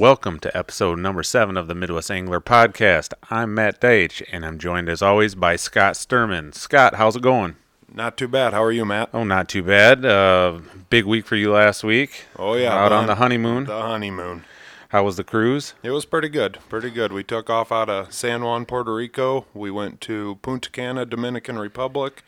[0.00, 3.12] Welcome to episode number seven of the Midwest Angler Podcast.
[3.30, 6.54] I'm Matt Deitch, and I'm joined as always by Scott Sturman.
[6.54, 7.56] Scott, how's it going?
[7.92, 8.54] Not too bad.
[8.54, 9.10] How are you, Matt?
[9.12, 10.06] Oh, not too bad.
[10.06, 12.24] Uh, big week for you last week.
[12.38, 13.66] Oh yeah, out on the honeymoon.
[13.66, 14.44] The honeymoon.
[14.88, 15.74] How was the cruise?
[15.82, 16.56] It was pretty good.
[16.70, 17.12] Pretty good.
[17.12, 19.44] We took off out of San Juan, Puerto Rico.
[19.52, 22.22] We went to Punta Cana, Dominican Republic,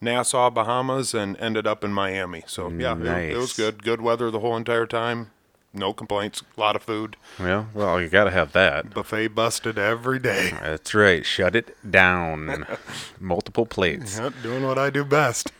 [0.00, 2.44] Nassau, Bahamas, and ended up in Miami.
[2.46, 3.82] So yeah, it, it was good.
[3.82, 5.30] Good weather the whole entire time.
[5.76, 6.42] No complaints.
[6.56, 7.16] A lot of food.
[7.38, 8.94] Yeah, well, you got to have that.
[8.94, 10.50] Buffet busted every day.
[10.62, 11.24] That's right.
[11.24, 12.66] Shut it down.
[13.20, 14.18] Multiple plates.
[14.18, 15.52] Yep, doing what I do best.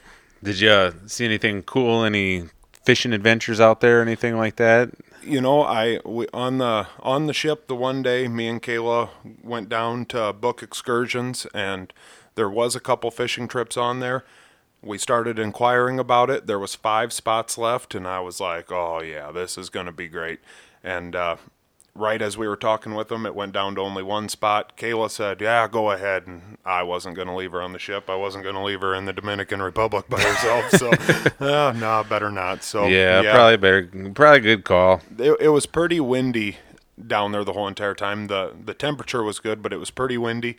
[0.43, 2.05] Did you uh, see anything cool?
[2.05, 2.45] Any
[2.85, 4.03] fishing adventures out there?
[4.03, 4.91] Anything like that?
[5.27, 9.11] you know, I we, on the on the ship the one day, me and Kayla
[9.43, 11.93] went down to book excursions, and
[12.37, 14.25] there was a couple fishing trips on there.
[14.83, 16.47] We started inquiring about it.
[16.47, 19.93] There was five spots left, and I was like, "Oh yeah, this is going to
[19.93, 20.41] be great."
[20.85, 21.37] And uh,
[21.95, 24.77] right as we were talking with them, it went down to only one spot.
[24.77, 28.09] Kayla said, "Yeah, go ahead," and I wasn't going to leave her on the ship.
[28.09, 30.71] I wasn't going to leave her in the Dominican Republic by herself.
[30.77, 30.91] So,
[31.41, 32.63] uh, no, better not.
[32.63, 34.13] So yeah, probably better.
[34.13, 35.01] Probably a good call.
[35.19, 36.59] it, it was pretty windy
[37.05, 38.27] down there the whole entire time.
[38.27, 40.59] the The temperature was good, but it was pretty windy.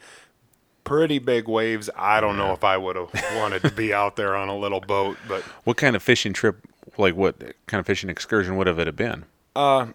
[0.88, 1.90] Pretty big waves.
[1.96, 4.80] I don't know if I would have wanted to be out there on a little
[4.82, 6.58] boat, but What kind of fishing trip?
[6.98, 9.26] Like what kind of fishing excursion would have it have been?
[9.56, 9.94] well,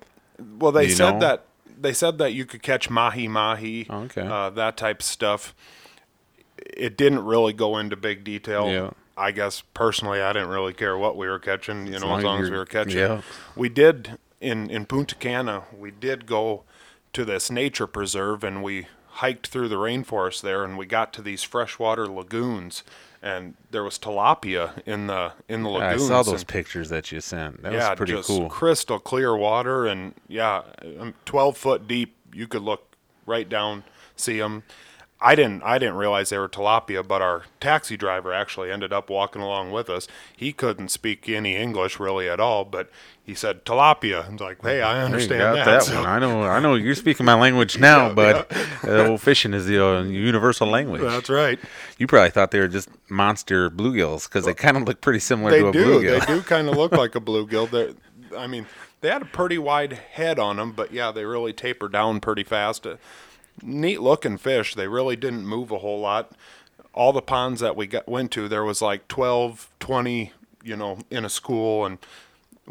[0.72, 1.18] they Do you said know?
[1.20, 1.44] that
[1.80, 4.20] they said that you could catch mahi mahi, Oh, okay.
[4.26, 5.54] uh, that type of stuff.
[6.58, 8.70] It didn't really go into big detail.
[8.70, 8.90] Yeah.
[9.16, 11.86] I guess personally, I didn't really care what we were catching.
[11.86, 12.98] You know, long as as long as you're- we were catching.
[12.98, 13.22] yeah.
[13.56, 15.64] We did in in Punta Cana.
[15.76, 16.62] We did go
[17.12, 21.22] to this nature preserve, and we hiked through the rainforest there, and we got to
[21.22, 22.82] these freshwater lagoons,
[23.22, 26.08] and there was tilapia in the in the I lagoons.
[26.08, 27.62] saw those and- pictures that you sent.
[27.62, 28.48] That yeah, was pretty just cool.
[28.48, 30.62] crystal clear water, and yeah,
[30.98, 32.16] um, twelve foot deep.
[32.32, 32.96] You could look
[33.26, 33.84] right down,
[34.16, 34.62] see them.
[35.22, 39.08] I didn't, I didn't realize they were tilapia, but our taxi driver actually ended up
[39.08, 40.08] walking along with us.
[40.36, 42.90] He couldn't speak any English really at all, but
[43.24, 44.30] he said tilapia.
[44.32, 45.64] Was like, hey, I Hey, understand got that.
[45.66, 46.06] that So- one.
[46.06, 46.42] I know.
[46.42, 50.02] I know you're speaking my language now, Yeah, but uh, well, fishing is the uh,
[50.02, 51.02] universal language.
[51.02, 51.58] That's right.
[51.98, 55.50] You probably thought they were just monster bluegills because they kind of look pretty similar
[55.52, 55.84] to a do.
[56.00, 56.20] bluegill.
[56.26, 57.70] They do kind of look like a bluegill.
[57.70, 57.92] They're,
[58.36, 58.66] I mean,
[59.02, 62.44] they had a pretty wide head on them, but yeah, they really taper down pretty
[62.44, 62.86] fast.
[62.86, 62.96] Uh,
[63.62, 64.74] neat looking fish.
[64.74, 66.32] They really didn't move a whole lot.
[66.94, 70.32] All the ponds that we got went to, there was like 12, 20,
[70.62, 71.98] you know, in a school, and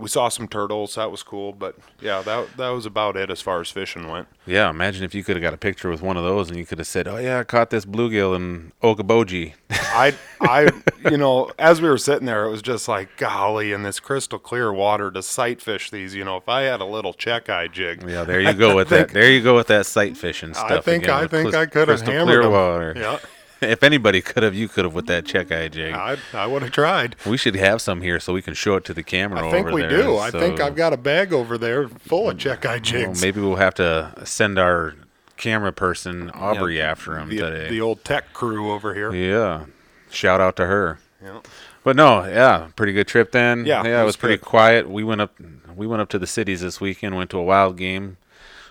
[0.02, 0.96] we saw some turtles.
[0.96, 4.28] That was cool, but yeah, that that was about it as far as fishing went.
[4.46, 6.66] Yeah, imagine if you could have got a picture with one of those and you
[6.66, 10.72] could have said, "Oh yeah, I caught this bluegill in Okoboji." I, I,
[11.10, 14.40] you know, as we were sitting there, it was just like, golly, in this crystal
[14.40, 16.16] clear water to sight fish these.
[16.16, 18.90] You know, if I had a little check eye jig, yeah, there you go with
[18.90, 19.10] that.
[19.10, 20.72] There you go with that sight fishing stuff.
[20.72, 22.52] I think again, I think I could have hammered clear them.
[22.52, 22.94] water.
[22.96, 23.20] Yeah,
[23.72, 25.94] If anybody could have, you could have with that check eye jig.
[25.94, 27.16] I, I would have tried.
[27.26, 29.48] we should have some here so we can show it to the camera.
[29.48, 30.18] I think we there, do.
[30.18, 33.22] I think I've got a bag over there full of check eye Well, jigs.
[33.22, 34.96] maybe we'll have to send our
[35.38, 37.70] camera person Aubrey after him the, today.
[37.70, 39.14] the old tech crew over here.
[39.14, 39.66] yeah,
[40.10, 41.00] shout out to her.
[41.24, 41.42] Yeah.
[41.84, 43.66] But no, yeah, pretty good trip then.
[43.66, 44.46] Yeah, yeah, it it was was pretty good.
[44.46, 44.90] quiet.
[44.90, 45.36] We went up,
[45.76, 47.16] we went up to the cities this weekend.
[47.16, 48.18] Went to a wild game,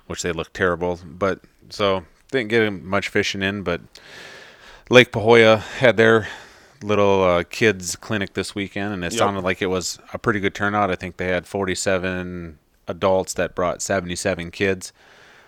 [0.07, 0.99] which they looked terrible.
[1.05, 1.41] But
[1.71, 3.63] so didn't get much fishing in.
[3.63, 3.81] But
[4.91, 6.27] Lake Pahoja had their
[6.83, 9.19] little uh, kids clinic this weekend, and it Yep.
[9.19, 10.91] sounded like it was a pretty good turnout.
[10.91, 12.59] I think they had 47
[12.89, 14.93] adults that brought 77 kids.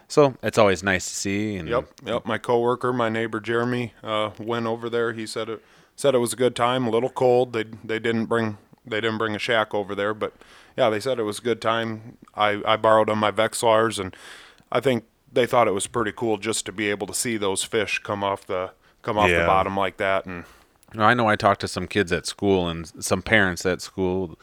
[0.06, 1.56] So it's always nice to see.
[1.56, 2.24] And Yep, yep.
[2.26, 5.12] My coworker, my neighbor Jeremy, uh, went over there.
[5.12, 5.62] He said it
[5.96, 6.86] said it was a good time.
[6.86, 7.52] A little cold.
[7.52, 10.34] They they didn't bring they didn't bring a shack over there, but
[10.76, 12.18] yeah, they said it was a good time.
[12.34, 14.14] I I borrowed on my Vexilars, and
[14.70, 17.64] I think they thought it was pretty cool just to be able to see those
[17.64, 18.72] fish come off the
[19.02, 19.40] come off Yeah.
[19.40, 20.26] the bottom like that.
[20.26, 20.44] And
[20.96, 24.38] I know I talked to some kids at school and some parents at school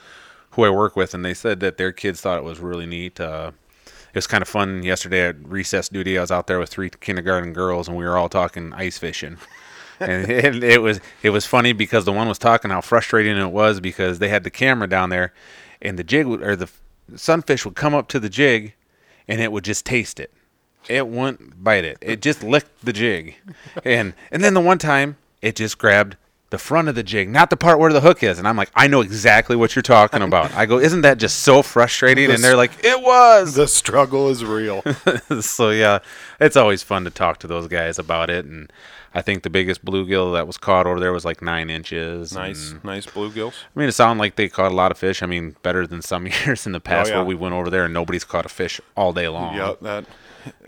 [0.51, 3.19] who I work with, and they said that their kids thought it was really neat.
[3.19, 3.51] Uh,
[3.85, 6.17] it was kind of fun yesterday at recess duty.
[6.17, 9.37] I was out there with three kindergarten girls, and we were all talking ice fishing.
[9.99, 13.51] and it, it was it was funny because the one was talking how frustrating it
[13.51, 15.33] was because they had the camera down there,
[15.81, 16.69] and the jig would, or the
[17.15, 18.73] sunfish would come up to the jig,
[19.27, 20.33] and it would just taste it.
[20.87, 21.97] It wouldn't bite it.
[22.01, 23.35] It just licked the jig,
[23.83, 26.15] and and then the one time it just grabbed
[26.49, 28.39] the front of the jig, not the part where the hook is.
[28.39, 30.53] And I'm like, I know exactly what you're talking about.
[30.55, 32.31] I go, isn't that just so frustrating?
[32.31, 33.53] And they're like, it was.
[33.53, 34.81] The struggle is real.
[35.41, 35.99] so yeah,
[36.39, 38.45] it's always fun to talk to those guys about it.
[38.45, 38.71] And
[39.13, 42.33] I think the biggest bluegill that was caught over there was like nine inches.
[42.33, 43.53] nice, and- nice bluegills.
[43.75, 45.23] I mean, it sounded like they caught a lot of fish.
[45.23, 47.17] I mean, better than some years in the past Oh, yeah.
[47.19, 49.55] where we went over there and nobody's caught a fish all day long.
[49.55, 50.05] Yeah, that.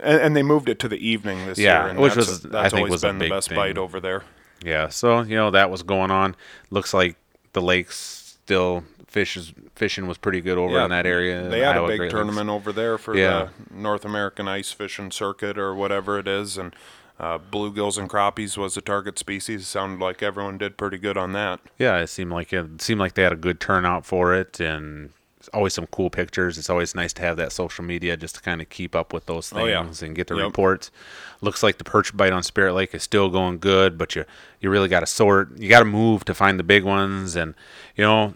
[0.02, 2.46] And, and they moved it to the evening this Yeah, year, and which that's, was-
[2.54, 3.56] I think always was been the best thing.
[3.56, 4.22] bite over there.
[4.64, 6.36] Yeah, so you know that was going on.
[6.70, 7.16] Looks like
[7.52, 7.96] the lakes
[8.44, 11.48] still fish is, fishing was pretty good over in that area.
[11.48, 12.14] They had Iowa a big Great Lakes.
[12.14, 13.48] tournament over there for Yeah.
[13.70, 16.74] the North American Ice Fishing Circuit or whatever it is, and
[17.22, 19.66] uh, bluegills and crappies was the target species.
[19.66, 21.60] Sounded like everyone did pretty good on that.
[21.78, 25.10] Yeah, it seemed like it seemed like they had a good turnout for it, and
[25.52, 26.58] always some cool pictures.
[26.58, 29.26] It's always nice to have that social media just to kind of keep up with
[29.26, 29.82] those Oh, yeah.
[29.82, 30.44] things and get the Yep.
[30.46, 30.90] reports.
[31.40, 34.24] Looks like the perch bite on Spirit Lake is still going good, but you
[34.60, 35.56] you really got to sort.
[35.58, 37.54] You got to move to find the big ones, and
[37.96, 38.34] you know,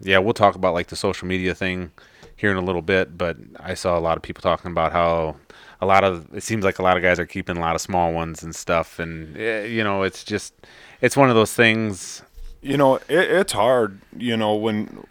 [0.00, 1.90] yeah, we'll talk about like the social media thing
[2.36, 3.18] here in a little bit.
[3.18, 5.36] But I saw a lot of people talking about how
[5.80, 7.80] a lot of it seems like a lot of guys are keeping a lot of
[7.80, 10.54] small ones and stuff, and eh, you know, it's just
[11.00, 12.22] it's one of those things.
[12.60, 14.00] You know, it, it's hard.
[14.16, 15.04] You know, when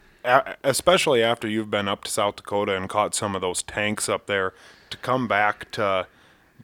[0.63, 4.27] especially after you've been up to South Dakota and caught some of those tanks up
[4.27, 4.53] there,
[4.89, 6.07] to come back to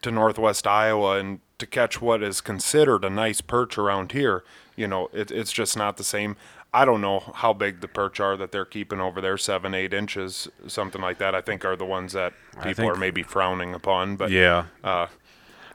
[0.01, 4.43] to Northwest Iowa and to catch what is considered a nice perch around here.
[4.75, 6.35] You know, it, it's just not the same.
[6.73, 9.93] I don't know how big the perch are that they're keeping over there, seven, eight
[9.93, 11.35] inches, something like that.
[11.35, 12.33] I think are the ones that
[12.63, 14.15] people think- are maybe frowning upon.
[14.15, 14.65] But Yeah.
[14.83, 15.07] uh,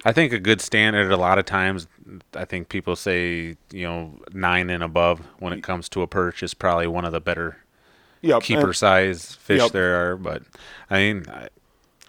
[0.04, 1.86] I think a good standard a lot of times
[2.34, 6.42] I think people say, you know, 9 and above when it comes to a perch
[6.42, 7.58] is probably one of the better
[8.22, 9.72] yep, keeper and- size fish Yep.
[9.72, 10.42] there are, but
[10.90, 11.48] I mean I,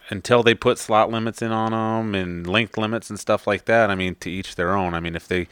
[0.09, 3.89] until they put slot limits in on them and length limits and stuff like that,
[3.91, 4.93] I mean to each their own.
[4.95, 5.47] I mean if they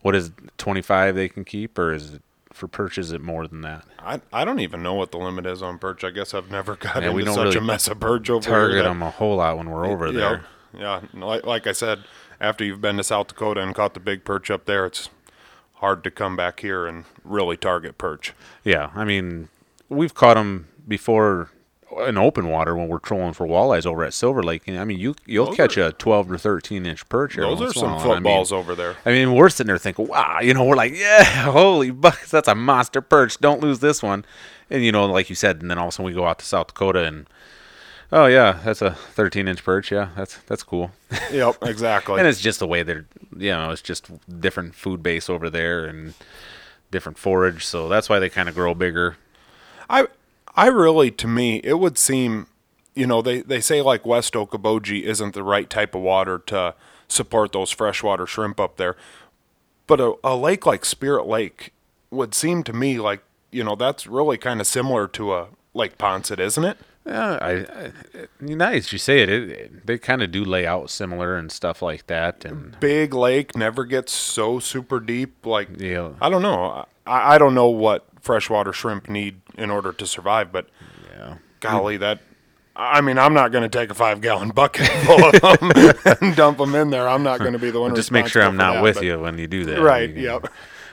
[0.00, 2.22] what is 25 they can keep or is it
[2.58, 3.84] for perch is it more than that?
[4.00, 6.04] I, I don't even know what the limit is on perch.
[6.04, 8.48] I guess I've never got we into don't such really a mess of perch over
[8.48, 10.44] here Target them a whole lot when we're over there.
[10.74, 11.24] Yeah, yeah.
[11.24, 12.04] Like, like I said,
[12.40, 15.08] after you've been to South Dakota and caught the big perch up there, it's
[15.74, 18.34] hard to come back here and really target perch.
[18.64, 19.48] Yeah, I mean,
[19.88, 21.50] we've caught them before
[22.06, 24.62] in open water when we're trolling for walleyes over at Silver Lake.
[24.66, 27.36] And I mean, you you'll Those catch are- a 12 or 13 inch perch.
[27.36, 28.96] Those are once in a some and I mean- footballs over there.
[29.06, 32.48] I mean, we're sitting there thinking, wow, you know, we're like, yeah, holy buckets, that's
[32.48, 33.38] a monster perch.
[33.38, 34.24] Don't lose this one.
[34.70, 36.38] And, you know, like you said, and then all of a sudden we go out
[36.40, 37.26] to South Dakota and,
[38.12, 39.90] oh, yeah, that's a 13 inch perch.
[39.90, 40.90] Yeah, that's that's cool.
[41.32, 42.18] yep, exactly.
[42.18, 43.06] and it's just the way they're,
[43.36, 46.12] you know, it's just different food base over there and
[46.90, 47.64] different forage.
[47.64, 49.16] So that's why they kind of grow bigger.
[49.90, 50.06] I
[50.58, 52.46] I really to me it would seem
[52.94, 56.74] you know they they say like West Okoboji isn't the right type of water to
[57.06, 58.96] support those freshwater shrimp up there.
[59.86, 61.72] But a, a lake like Spirit Lake
[62.10, 65.96] would seem to me like you know that's really kind of similar to a Lake
[65.96, 66.76] Poinsett, isn't it?
[67.06, 67.92] Yeah, I, I
[68.40, 69.30] nice you say it.
[69.30, 73.14] it, it- they kind of do lay out similar and stuff like that, and Big
[73.14, 75.46] lake never gets so super deep.
[75.46, 76.84] Like yeah, I don't know.
[77.06, 80.68] I, I don't know what freshwater shrimp need in order to survive, but
[81.16, 81.36] yeah.
[81.60, 82.20] golly, that.
[82.76, 86.36] I mean, I'm not going to take a five gallon bucket full of them and
[86.36, 87.08] dump them in there.
[87.08, 87.94] I'm not going to be the one.
[87.96, 89.80] Just make sure I'm not that, with but- you when you do that.
[89.80, 90.08] Right.
[90.10, 90.46] You Yep.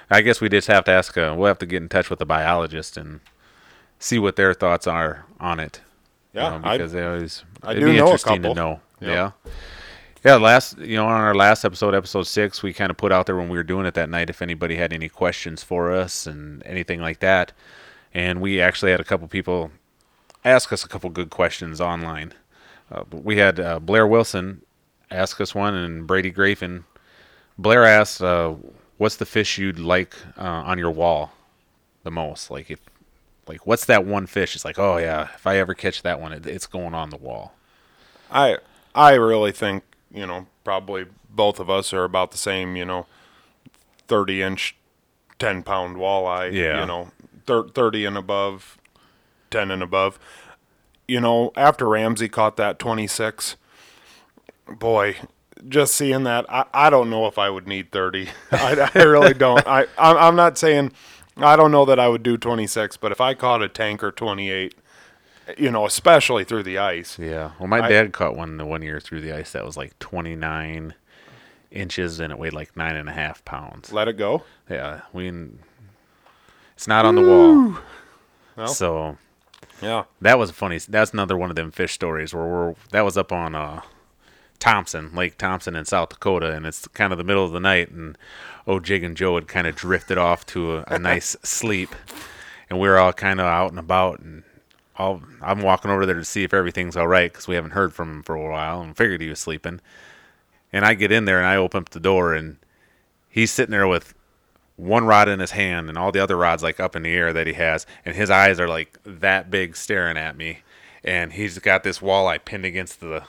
[0.09, 1.15] I guess we just have to ask.
[1.17, 3.19] Uh, we'll have to get in touch with the biologist and
[3.99, 5.81] see what their thoughts are on it.
[6.33, 8.53] you Yeah, know, I- because they always I it'd do be know a interesting to
[8.55, 8.79] know.
[9.01, 9.09] Yep.
[9.11, 9.31] Yeah.
[10.25, 13.27] Yeah, last you know on our last episode, episode six, we kind of put out
[13.27, 16.25] there when we were doing it that night if anybody had any questions for us
[16.25, 17.51] and anything like that,
[18.11, 19.69] and we actually had a couple people
[20.43, 22.33] ask us a couple good questions online.
[22.91, 24.63] Uh, we had uh, Blair Wilson
[25.11, 26.85] ask us one, and Brady Grafin.
[27.59, 28.55] Blair asked, uh,
[28.97, 31.33] "What's the fish you'd like uh, on your wall
[32.01, 32.49] the most?
[32.49, 32.79] Like if,
[33.47, 34.55] like what's that one fish?
[34.55, 37.17] It's like, oh yeah, if I ever catch that one, it, it's going on the
[37.17, 37.53] wall."
[38.31, 38.57] I
[38.95, 39.83] I really think
[40.15, 42.75] you know probably both of us are about the same.
[42.75, 43.05] You know,
[44.07, 44.75] thirty inch,
[45.39, 46.53] ten pound walleye.
[46.53, 46.81] Yeah.
[46.81, 47.11] You know,
[47.45, 48.77] thir- thirty and above,
[49.49, 50.19] ten and above.
[51.07, 53.57] You know, after Ramsey caught that twenty six,
[54.67, 55.17] boy,
[55.67, 58.29] just seeing that, I, I don't know if I would need thirty.
[58.51, 59.65] I, I really don't.
[59.67, 60.91] I I'm, I'm not saying.
[61.37, 64.73] I don't know that I would do 26, but if I caught a tanker 28,
[65.57, 67.51] you know, especially through the ice, Yeah.
[67.59, 69.97] Well, my I- dad caught one the one year through the ice that was like
[69.99, 70.93] 29
[71.71, 73.91] inches and it weighed like nine and a half pounds.
[73.91, 74.43] let it go.
[74.69, 75.01] Yeah.
[75.13, 75.31] We.
[76.75, 77.77] It's not on the wall.
[78.55, 78.67] Well.
[78.67, 79.17] So
[79.81, 80.03] Yeah.
[80.21, 80.77] that was funny.
[80.79, 83.81] That's another one of them fish stories where we're that was up on uh
[84.57, 87.91] Thompson, Lake Thompson in South Dakota, and it's kind of the middle of the night,
[87.91, 88.17] and
[88.65, 91.93] oh, Jig and Joe had kind of drifted off to a, a nice sleep,
[92.69, 94.43] and we were all kind of out and about, and
[94.97, 97.93] all, I'm walking over there to see if everything's all right because we haven't heard
[97.93, 99.81] from him for a while, and figured he was sleeping.
[100.71, 102.57] And I get in there and I open up the door, and
[103.29, 104.13] he's sitting there with
[104.77, 107.33] one rod in his hand and all the other rods like up in the air
[107.33, 110.59] that he has, and his eyes are like that big staring at me,
[111.03, 113.23] and he's got this walleye pinned against the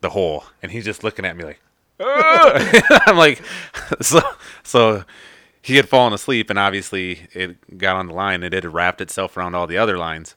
[0.00, 1.60] the hole, and he's just looking at me like,
[2.00, 3.02] ah!
[3.06, 3.42] I'm like,
[4.00, 4.20] so
[4.62, 5.04] so
[5.62, 9.00] he had fallen asleep, and obviously it got on the line, and it had wrapped
[9.00, 10.34] itself around all the other lines,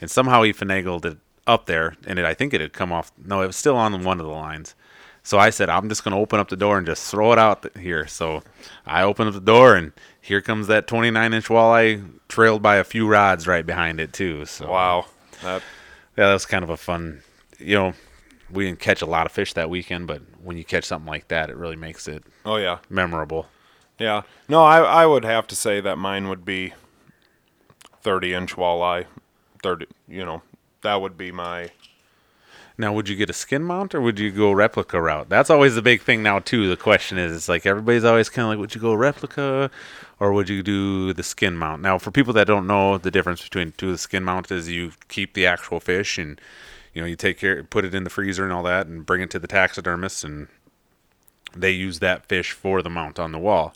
[0.00, 3.12] and somehow he finagled it up there, and it I think it had come off.
[3.22, 4.74] No, it was still on one of the lines.
[5.22, 7.38] So I said, I'm just going to open up the door and just throw it
[7.38, 8.06] out here.
[8.06, 8.44] So
[8.86, 12.84] I opened up the door, and here comes that 29 inch walleye, trailed by a
[12.84, 14.44] few rods right behind it too.
[14.46, 15.06] So Wow.
[15.42, 15.62] That
[16.16, 17.22] yeah, that was kind of a fun.
[17.58, 17.94] You know,
[18.50, 21.28] we didn't catch a lot of fish that weekend, but when you catch something like
[21.28, 22.78] that, it really makes it oh yeah.
[22.88, 23.46] memorable.
[23.98, 24.22] Yeah.
[24.48, 26.72] No, I I would have to say that mine would be
[28.02, 29.06] 30 inch walleye.
[29.66, 30.42] 30, you know,
[30.82, 31.70] that would be my
[32.78, 35.28] Now, would you get a skin mount or would you go replica route?
[35.28, 36.68] That's always the big thing now too.
[36.68, 39.68] The question is, it's like everybody's always kind of like, would you go replica
[40.20, 41.82] or would you do the skin mount?
[41.82, 44.92] Now, for people that don't know the difference between two, the skin mount is you
[45.08, 46.40] keep the actual fish and
[46.94, 49.20] you know you take care, put it in the freezer and all that, and bring
[49.20, 50.46] it to the taxidermist, and
[51.56, 53.74] they use that fish for the mount on the wall.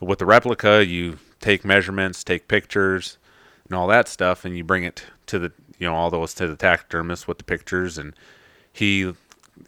[0.00, 3.18] With the replica, you take measurements, take pictures,
[3.68, 6.46] and all that stuff, and you bring it to the you know all those to
[6.46, 8.14] the taxidermist with the pictures, and
[8.72, 9.14] he you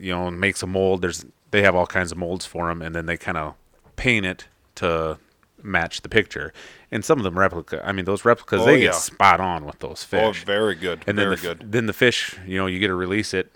[0.00, 1.02] know makes a mold.
[1.02, 3.54] There's they have all kinds of molds for them, and then they kind of
[3.96, 4.46] paint it
[4.76, 5.18] to
[5.62, 6.52] match the picture.
[6.90, 7.82] And some of them replica.
[7.86, 8.86] I mean, those replicas Oh, they yeah.
[8.86, 10.42] get spot on with those oh, fish.
[10.42, 11.02] Oh, very good.
[11.06, 11.72] and then very the, good.
[11.72, 13.50] then the fish, you know, you get to release it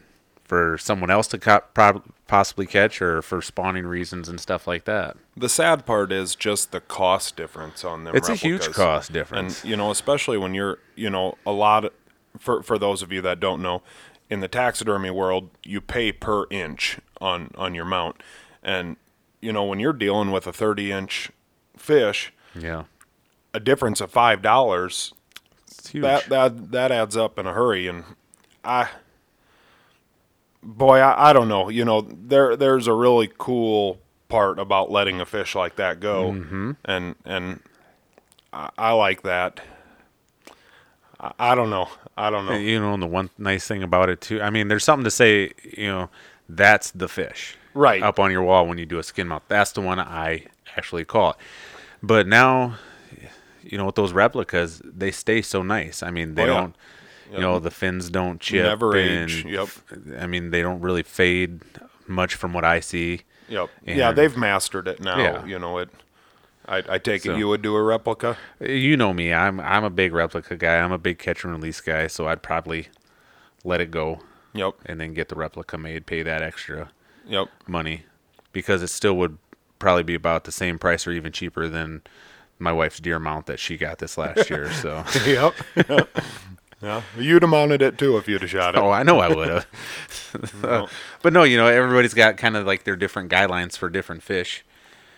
[0.49, 4.85] for someone else to co- prob- possibly catch, or for spawning reasons and stuff like
[4.87, 5.17] that.
[5.37, 8.17] The sad part is just the cost difference on them.
[8.17, 9.63] It's a huge cost difference.
[9.63, 11.93] and you know, especially when you're, you know, a lot of,
[12.39, 13.83] for for those of you that don't know,
[14.31, 18.17] in the taxidermy world, you pay per inch on on your mount,
[18.63, 18.97] and
[19.41, 21.31] you know when you're dealing with a 30 inch
[21.77, 22.85] fish, Yeah,
[23.53, 25.13] a difference of five dollars
[26.03, 28.05] that that that adds up in a hurry and
[28.65, 28.89] i
[30.77, 33.99] boy I, I don't know you know there there's a really cool
[34.29, 36.73] part about letting a fish like that go Mm-hmm.
[36.85, 37.61] and and
[38.53, 39.61] I, I like that
[41.21, 44.09] I, I don't know i don't know you know, and the one nice thing about
[44.11, 44.41] it too.
[44.43, 45.53] I mean, there's something to say.
[45.77, 46.11] You know,
[46.49, 48.03] that's the fish Right.
[48.03, 49.45] up on your wall when you do a skin mount.
[49.49, 50.47] That's the one I
[50.77, 51.37] actually call it.
[52.03, 52.75] But now,
[53.63, 56.03] you know, with those replicas, they stay so nice.
[56.03, 56.55] I mean, they Oh, yeah.
[56.61, 56.77] don't.
[57.33, 58.65] You know, the fins don't chip.
[58.65, 59.69] Never and, age, yep.
[60.19, 61.61] I mean, they don't really fade
[62.07, 63.21] much from what I see.
[63.49, 65.45] yep yeah they've mastered it now Yeah.
[65.47, 65.89] you know it
[66.67, 69.33] I, I take So- it you would do a replica You know me.
[69.33, 70.77] I'm I'm a big replica guy.
[70.81, 72.07] I'm a big catch and release guy.
[72.09, 72.89] So I'd probably
[73.65, 74.21] let it go
[74.55, 76.07] yep and then get the replica made.
[76.07, 76.91] Pay that extra
[77.27, 78.05] yep money
[78.53, 79.37] because it still would
[79.79, 82.01] probably be about the same price or even cheaper than
[82.59, 84.71] my wife's deer mount that she got this last year.
[84.73, 85.55] So yep
[86.81, 89.29] yeah you'd have mounted it too if you'd have shot it oh, I know I
[89.29, 89.67] would have.
[90.63, 90.89] No.
[91.23, 94.65] but no, you know everybody's got kind of like their different guidelines for different fish.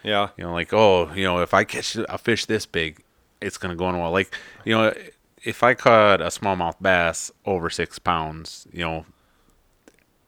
[0.03, 3.03] yeah You know, like oh, you know, if I catch a fish this big,
[3.41, 4.13] it's gonna go in a well.
[4.13, 4.95] Like you know,
[5.43, 9.05] if I caught a smallmouth bass over six pounds, you know,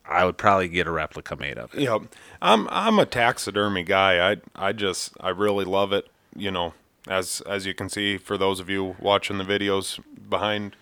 [0.05, 1.83] I would probably get a replica made of it.
[1.83, 2.03] Yep.
[2.41, 4.33] I'm I'm a taxidermy guy.
[4.33, 6.09] I I just I really love it.
[6.35, 6.75] You know,
[7.09, 10.75] as as you can see for those of you watching the videos behind,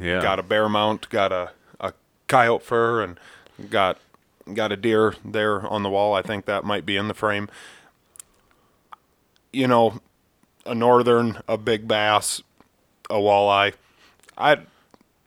[0.00, 1.92] Yeah, got a bear mount, got a a
[2.28, 3.18] coyote fur, and
[3.70, 3.98] got
[4.52, 6.14] got a deer there on the wall.
[6.14, 7.48] I think that might be in the frame.
[9.52, 10.00] You know,
[10.66, 12.42] a northern, a big bass,
[13.08, 13.74] a walleye.
[14.36, 14.58] I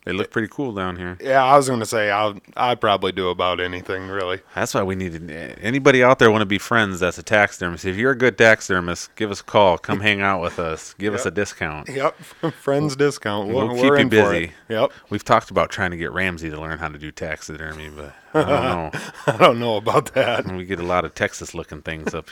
[0.08, 1.18] they look pretty cool down here.
[1.20, 4.40] yeah, I was gonna say I'll I'd probably do about anything really.
[4.56, 5.30] That's why we need
[5.62, 7.02] anybody out there want to be friends.
[7.02, 7.84] That's a taxidermist.
[7.84, 9.78] If you're a good taxidermist, give us a call.
[9.78, 10.94] Come hang out with us.
[10.98, 11.90] Give us a discount.
[11.90, 12.18] Yep,
[12.62, 13.50] friends discount.
[13.50, 14.40] We'll We're, keep you in for it.
[14.42, 14.52] busy.
[14.70, 14.92] Yep.
[15.10, 18.44] We've talked about trying to get Ramsey to learn how to do taxidermy, but I
[18.44, 18.92] don't know.
[19.28, 20.46] I don't know about that.
[20.50, 22.30] we get a lot of Texas-looking things up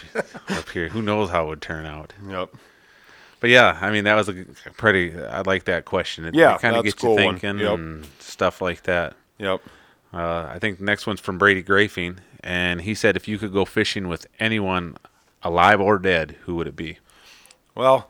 [0.50, 0.88] up here.
[0.89, 2.13] Who knows how it would turn out?
[2.25, 2.55] Yep.
[3.39, 4.34] But yeah, I mean that was a
[4.77, 5.18] pretty.
[5.20, 6.25] I like that question.
[6.25, 7.74] It, Yeah, kind of gets cool you thinking Yep.
[7.74, 9.15] and stuff like that.
[9.38, 9.62] Yep.
[10.13, 13.51] Uh, I think the next one's from Brady Grafing, and he said if you could
[13.51, 14.98] go fishing with anyone,
[15.44, 17.00] alive or dead, who would it be?
[17.75, 18.10] Well,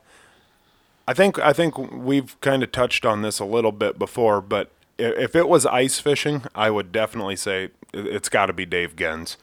[1.08, 4.70] I think I think we've kind of touched on this a little bit before, but
[4.98, 8.96] if it was ice fishing, I would definitely say it- it's got to be Dave
[8.96, 9.36] Genz.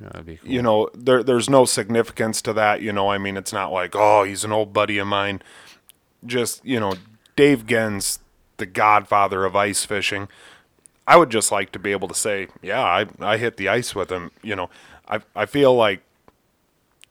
[0.00, 0.50] That'd be cool.
[0.50, 2.82] You know, there there's no significance to that.
[2.82, 5.42] You know, I mean, it's not like oh, he's an old buddy of mine.
[6.24, 6.94] Just you know,
[7.36, 8.18] Dave Genz,
[8.58, 10.28] the godfather of ice fishing.
[11.06, 13.94] I would just like to be able to say, yeah, I I hit the ice
[13.94, 14.30] with him.
[14.42, 14.70] You know,
[15.08, 16.02] I I feel like,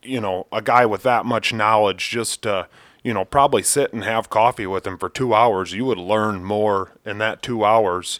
[0.03, 2.67] you know, a guy with that much knowledge, just to,
[3.03, 6.43] you know, probably sit and have coffee with him for two hours, you would learn
[6.43, 8.19] more in that two hours.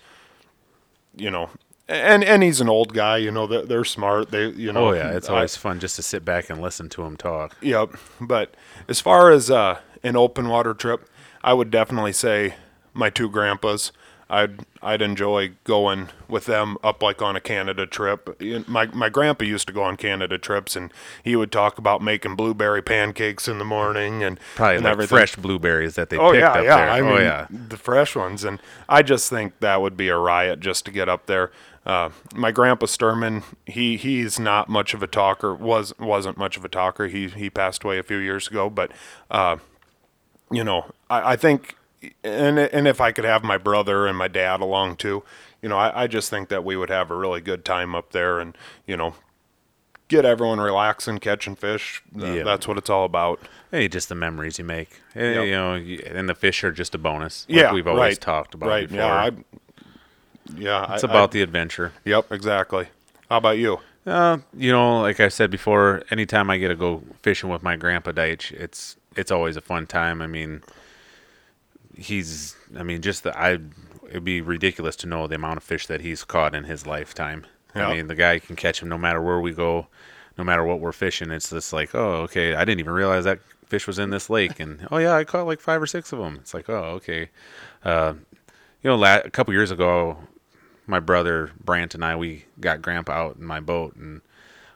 [1.15, 1.49] You know,
[1.89, 3.17] and and he's an old guy.
[3.17, 4.31] You know, they're, they're smart.
[4.31, 4.89] They you know.
[4.89, 7.55] oh yeah, it's I- always fun just to sit back and listen to him talk.
[7.61, 7.91] Yep.
[8.21, 8.55] But
[8.87, 11.09] as far as uh, an open water trip,
[11.43, 12.55] I would definitely say
[12.93, 13.91] my two grandpas.
[14.29, 18.41] I'd I'd enjoy going with them up like on a Canada trip.
[18.67, 20.91] My my grandpa used to go on Canada trips, and
[21.23, 25.15] he would talk about making blueberry pancakes in the morning and Probably and like everything.
[25.15, 26.75] fresh blueberries that they Oh picked yeah, up yeah.
[26.75, 26.89] there.
[26.89, 27.47] I mean, oh yeah.
[27.49, 31.07] the fresh ones, and I just think that would be a riot just to get
[31.07, 31.49] up there.
[31.87, 35.55] Uh, my grandpa Sturman, he he's not much of a talker.
[35.55, 37.07] was wasn't much of a talker.
[37.07, 38.91] He he passed away a few years ago, but
[39.31, 39.55] uh,
[40.51, 41.75] you know, I, I think,
[42.25, 45.23] and and if I could have my brother and my dad along too,
[45.61, 48.11] you know, I, I just think that we would have a really good time up
[48.11, 49.13] there, and you know,
[50.09, 52.03] get everyone relaxing, catching fish.
[52.19, 52.43] Uh, Yeah.
[52.43, 53.39] That's what it's all about.
[53.71, 54.89] Hey, just the memories you make.
[55.15, 55.45] Eh, Yep.
[55.45, 55.73] You know,
[56.17, 57.45] and the fish are just a bonus.
[57.47, 58.89] Like yeah, we've always right, talked about Right.
[58.89, 59.05] before.
[59.05, 59.15] Yeah.
[59.15, 59.31] I,
[60.55, 60.93] yeah.
[60.93, 61.93] it's I- I- about the adventure.
[62.05, 62.87] Yep, exactly.
[63.29, 63.79] How about you?
[64.05, 67.75] Uh, you know, like I said before, anytime I get to go fishing with my
[67.75, 70.21] grandpa Deitch, it's it's always a fun time.
[70.21, 70.61] I mean,
[71.95, 73.59] he's I mean, just the I
[74.09, 77.45] it'd be ridiculous to know the amount of fish that he's caught in his lifetime.
[77.75, 77.87] Yeah.
[77.89, 79.87] I mean, the guy can catch them no matter where we go,
[80.37, 81.29] no matter what we're fishing.
[81.29, 84.59] It's just like, oh, okay, I didn't even realize that fish was in this lake,
[84.59, 86.37] and oh yeah, I caught like five or six of them.
[86.39, 87.29] It's like, oh, okay.
[87.83, 88.13] Uh,
[88.81, 90.17] you know, la- a couple years ago,
[90.87, 94.21] my brother Brant and I we got Grandpa out in my boat and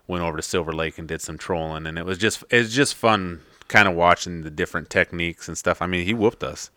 [0.08, 2.74] went over to Silver Lake and did some trolling, and it was just it was
[2.74, 5.82] just fun, kind of watching the different techniques and stuff.
[5.82, 6.70] I mean, he whooped us.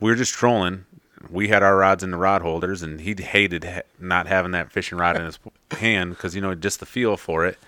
[0.00, 0.84] We were just trolling.
[1.30, 4.72] We had our rods in the rod holders, and he hated ha- not having that
[4.72, 5.38] fishing rod in his
[5.70, 7.58] hand because you know just the feel for it.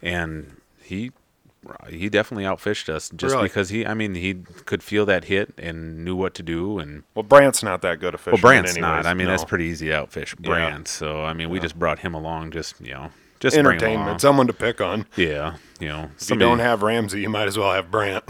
[0.00, 1.10] And he
[1.88, 3.48] he definitely outfished us just Really?
[3.48, 7.02] because he I mean he could feel that hit and knew what to do and
[7.14, 8.40] Well, Brant's not that good a fisherman.
[8.42, 9.06] well, Brant's anyways, not.
[9.06, 10.48] I mean, that's pretty easy to outfish Yeah.
[10.48, 10.88] Brant.
[10.88, 13.84] So I mean, we just brought him along, just you know, just to bring him
[13.84, 14.20] entertainment.
[14.20, 15.06] Someone to pick on.
[15.16, 18.24] Yeah, you know, If you don't have Ramsey, you might as well have Brant.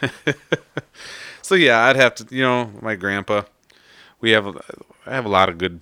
[1.44, 3.42] So yeah, I'd have to, you know, my grandpa.
[4.20, 4.46] We have,
[5.06, 5.80] I have a lot of good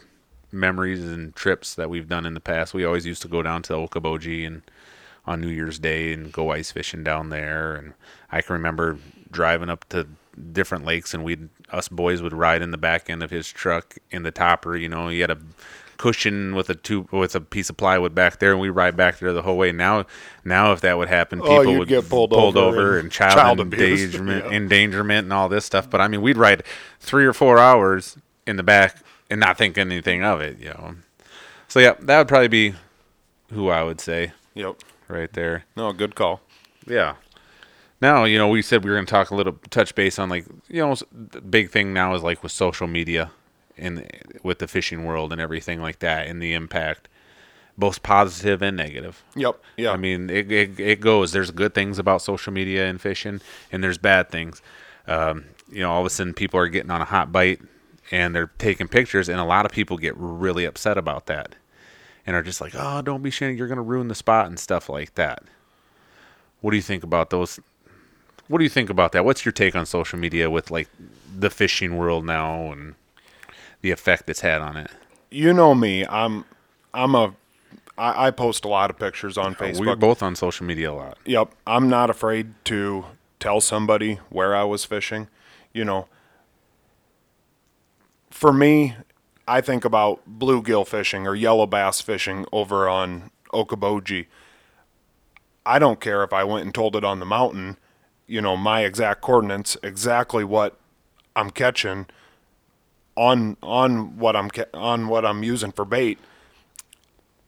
[0.51, 2.73] memories and trips that we've done in the past.
[2.73, 4.63] We always used to go down to Okoboji and
[5.31, 7.75] on New Year's Day and go ice fishing down there.
[7.77, 7.95] And
[8.31, 8.99] I can remember
[9.31, 10.09] driving up to
[10.53, 13.97] different lakes and we'd us boys would ride in the back end of his truck
[14.11, 14.77] in the topper.
[14.77, 15.39] You know, he had a
[15.99, 19.19] cushion with a tube with a piece of plywood back there, and we ride back
[19.19, 19.71] there the whole way.
[19.71, 20.07] Now,
[20.45, 23.13] now if that would happen, Oh, people you'd get pulled pulled over over and and
[23.13, 24.51] child, child endangerment, Yeah.
[24.51, 25.89] endangerment and all this stuff.
[25.89, 26.65] But I mean, we'd ride
[26.99, 28.17] three or four hours
[28.47, 28.97] in the back
[29.31, 30.97] and not think anything of it, you know.
[31.69, 32.75] So yeah, that would probably be
[33.53, 34.77] who I would say yep.
[35.11, 35.65] Right there.
[35.77, 36.41] No, good call.
[36.87, 37.15] Yeah.
[38.01, 40.29] Now you know we said we were going to talk a little touch base on
[40.29, 43.31] like you know the big thing now is like with social media
[43.77, 44.07] and
[44.43, 47.09] with the fishing world and everything like that and the impact,
[47.77, 49.25] both positive and negative.
[49.37, 49.61] Yep.
[49.77, 49.93] Yeah.
[49.93, 51.33] I mean, it, it, it goes.
[51.33, 53.41] There's good things about social media and fishing,
[53.73, 54.63] and there's bad things.
[55.07, 57.61] Um, you know, all of a sudden people are getting on a hot bite
[58.11, 61.55] and they're taking pictures, and a lot of people get really upset about that
[62.27, 64.59] and are just like, oh, don't be shy, you're going to ruin the spot and
[64.59, 65.43] stuff like that.
[66.61, 67.59] What do you think about those?
[68.49, 69.25] What do you think about that?
[69.25, 70.89] What's your take on social media with like
[71.35, 72.95] the fishing world now and
[73.81, 74.91] the effect it's had on it?
[75.31, 76.07] you know me.
[76.07, 76.45] I'm.
[76.93, 77.35] I'm a.
[77.97, 79.87] I, I post a lot of pictures on oh, Facebook.
[79.87, 81.19] We're both on social media a lot.
[81.25, 81.53] Yep.
[81.67, 83.05] I'm not afraid to
[83.39, 85.29] tell somebody where I was fishing.
[85.73, 86.09] You know,
[88.31, 88.97] for me,
[89.51, 94.27] I think about bluegill fishing or yellow bass fishing over on Okoboji.
[95.67, 97.77] I don't care if I went and told it on the mountain,
[98.29, 100.79] you know, my exact coordinates, exactly what
[101.35, 102.07] I'm catching
[103.17, 106.21] on on what I'm ca- on what I'm using for bait.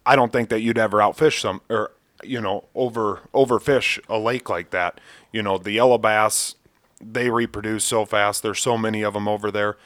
[0.04, 1.92] I don't think that you'd ever outfish some or
[2.24, 5.00] you know over overfish a lake like that.
[5.30, 6.56] You know the yellow bass,
[7.00, 8.42] they reproduce so fast.
[8.42, 9.76] There's so many of them over there.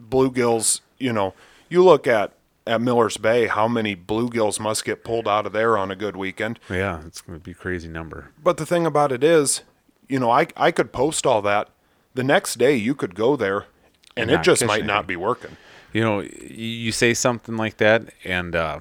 [0.00, 1.34] Bluegills, you know,
[1.68, 2.32] you look at
[2.66, 6.16] at Miller's Bay, how many bluegills must get pulled out of there on a good
[6.16, 6.58] weekend.
[6.68, 8.30] Yeah, it's going to be a crazy number.
[8.42, 9.62] But the thing about it is,
[10.08, 11.70] you know, I I could post all that.
[12.14, 13.66] The next day you could go there
[14.16, 15.56] and And it just might not be working.
[15.92, 18.80] you know you say something like that and uh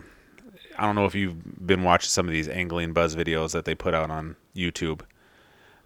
[0.78, 3.74] I don't know if you've been watching some of these angling buzz videos that they
[3.74, 5.02] put out on YouTube,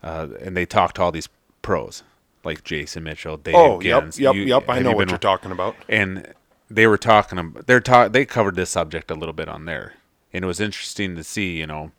[0.04, 1.30] uh, and they talk to all these
[1.62, 2.04] pros
[2.44, 4.20] like Jason Mitchell, Dave Oh, yep, Genz.
[4.20, 4.64] yep, You- yep.
[4.70, 5.76] I know you what you're talking about.
[5.90, 6.34] and
[6.70, 9.94] they were talking ab- they're talk they covered this subject a little bit on there
[10.32, 11.92] and it was interesting to see you know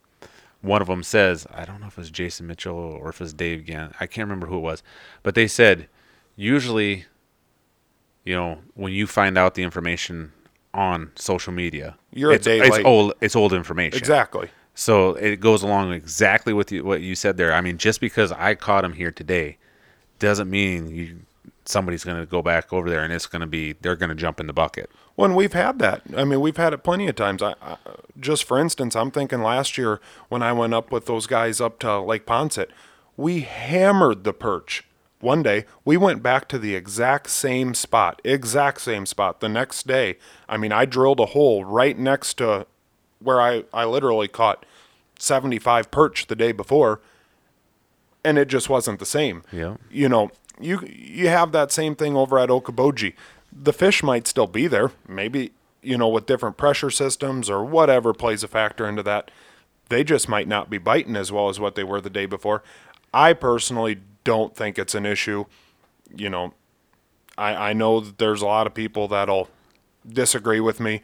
[0.62, 3.24] one of them says i don't know if it was jason mitchell or if it
[3.24, 4.82] was dave again i can't remember who it was
[5.22, 5.88] but they said
[6.36, 7.04] usually
[8.24, 10.32] you know when you find out the information
[10.72, 12.86] on social media You're a it's, day it's late.
[12.86, 14.48] old it's old information Exactly.
[14.74, 17.52] so it goes along exactly with you, what you said there.
[17.52, 19.58] I mean, just because I caught him here today
[20.26, 21.20] doesn't mean you
[21.64, 24.14] somebody's going to go back over there and it's going to be they're going to
[24.14, 24.90] jump in the bucket.
[25.16, 27.42] Well, and we've had that, I mean, we've had it plenty of times.
[27.42, 27.76] I, I
[28.18, 31.78] just for instance, I'm thinking last year when I went up with those guys up
[31.80, 32.70] to Lake Poinsett,
[33.16, 34.84] we hammered the perch.
[35.20, 39.38] One day, we went back to the exact same spot, exact same spot.
[39.38, 40.16] The next day,
[40.48, 42.66] I mean, I drilled a hole right next to
[43.20, 44.66] where I, I literally caught
[45.20, 47.00] 75 perch the day before,
[48.24, 49.42] and it just wasn't the same.
[49.52, 49.76] Yeah.
[49.90, 50.30] You know,
[50.60, 53.14] you you have that same thing over at Okoboji.
[53.52, 58.12] The fish might still be there, maybe you know with different pressure systems or whatever
[58.12, 59.30] plays a factor into that.
[59.88, 62.62] They just might not be biting as well as what they were the day before.
[63.12, 65.44] I personally don't think it's an issue.
[66.14, 66.54] You know,
[67.36, 69.48] I I know that there's a lot of people that'll
[70.08, 71.02] disagree with me.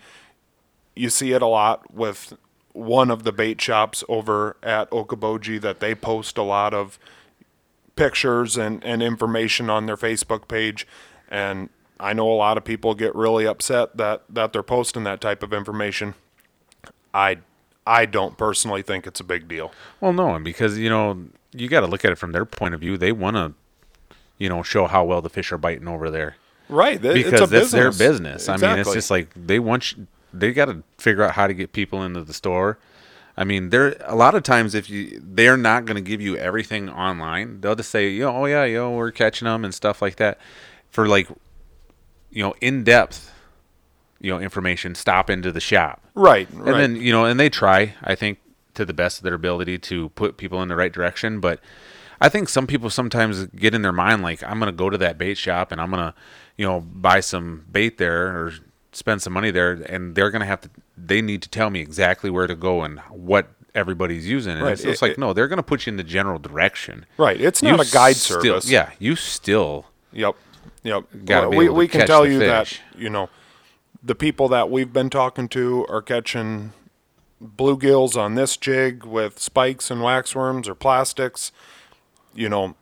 [0.95, 2.37] You see it a lot with
[2.73, 6.99] one of the bait shops over at Okoboji that they post a lot of
[7.97, 10.87] pictures and, and information on their Facebook page.
[11.29, 15.21] And I know a lot of people get really upset that, that they're posting that
[15.21, 16.15] type of information.
[17.13, 17.39] I
[17.87, 19.73] I don't personally think it's a big deal.
[19.99, 22.75] Well, no, and because you know you got to look at it from their point
[22.75, 22.97] of view.
[22.99, 23.55] They want to,
[24.37, 26.37] you know, show how well the fish are biting over there
[26.69, 27.01] Right.
[27.01, 28.47] because it's a that's their business.
[28.47, 28.49] business.
[28.49, 31.55] I mean, it's just like they want you, they got to figure out how to
[31.55, 32.79] get people into the store.
[33.39, 36.37] I mean, there a lot of times if you they're not going to give you
[36.37, 37.61] everything online.
[37.61, 40.17] They'll just say, you know, oh yeah, you know, we're catching them and stuff like
[40.17, 40.39] that.
[40.91, 41.29] For like,
[42.31, 43.33] you know, in depth,
[44.21, 44.97] you know, information.
[44.97, 46.03] Stop into the shop.
[46.15, 46.51] right.
[46.51, 46.79] And right.
[46.79, 48.39] then you know, and they try, I think,
[48.75, 51.39] to the best of their ability to put people in the right direction.
[51.39, 51.61] But
[52.21, 55.17] I think some people sometimes get in their mind like, I'm gonna go to that
[55.17, 56.13] bait shop and I'm gonna,
[56.57, 58.53] you know, buy some bait there or
[58.93, 60.71] spend some money there, and they're gonna have to.
[60.97, 64.53] They need to tell me exactly where to go and what everybody's using.
[64.55, 64.73] And Right.
[64.73, 67.07] it's, it's It- like, it- no, they're gonna put you in the general direction.
[67.17, 67.41] right.
[67.41, 68.69] It's You not a guide still- service.
[68.71, 69.87] Yeah, you still.
[70.13, 70.37] Yep.
[70.83, 71.05] Yep.
[71.29, 73.29] Well, we to we can tell you that you know
[74.03, 76.73] the people that we've been talking to are catching
[77.45, 81.53] bluegills on this jig with spikes and waxworms or plastics.
[82.35, 82.75] You know,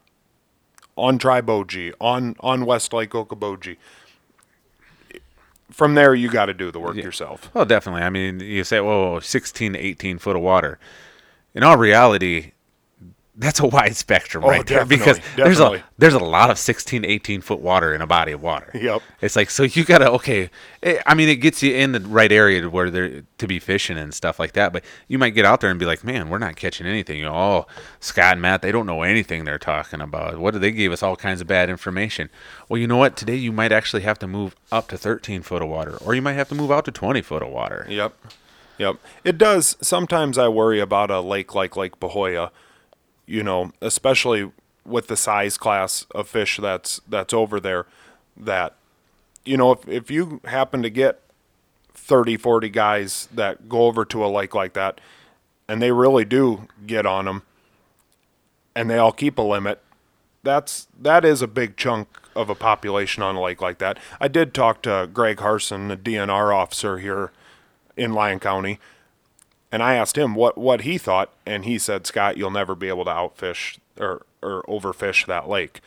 [0.96, 3.76] on Triboji, on on West Lake Okoboji.
[5.70, 7.50] From there, you got to do the work yourself.
[7.54, 8.02] Oh, definitely.
[8.02, 10.78] I mean, you say, well, 16 to 18 foot of water.
[11.54, 12.52] In all reality,
[13.38, 16.58] that's a wide spectrum Oh, right there because definitely, there's a there's a lot of
[16.58, 18.70] 16 18 foot water in a body of water.
[18.74, 19.02] Yep.
[19.20, 20.50] It's like so you gotta okay.
[20.82, 23.58] eh, I mean, it gets you in the right area to where there to be
[23.58, 24.72] fishing and stuff like that.
[24.72, 27.18] But you might get out there and be like, man, we're not catching anything.
[27.18, 27.66] You know, oh,
[28.00, 30.38] Scott and Matt, they don't know anything they're talking about.
[30.38, 32.30] What do they gave us all kinds of bad information?
[32.68, 33.16] Well, you know what?
[33.16, 36.22] Today you might actually have to move up to 13 foot of water, or you
[36.22, 37.86] might have to move out to 20 foot of water.
[37.88, 38.14] Yep.
[38.78, 38.96] Yep.
[39.24, 39.76] It does.
[39.80, 42.50] Sometimes I worry about a lake like Lake Pahoja,
[43.26, 44.50] you know, especially
[44.84, 47.86] with the size class of fish that's that's over there
[48.36, 48.74] that
[49.44, 51.20] you know, if if you happen to get
[51.94, 55.00] 30, 40 guys that go over to a lake like that
[55.68, 57.42] and they really do get on them
[58.74, 59.80] and they all keep a limit,
[60.42, 63.98] that's that is a big chunk of a population on a lake like that.
[64.20, 67.32] I did talk to Greg Harson, the DNR officer here
[67.96, 68.78] in Lyon County,
[69.72, 72.88] and I asked him what what he thought, and he said, "Scott, you'll never be
[72.88, 75.80] able to outfish or or overfish that lake."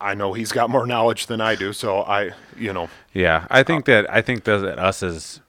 [0.00, 3.62] I know he's got more knowledge than I do, so I, you know, Yeah, I
[3.62, 5.40] think uh, that I think that us as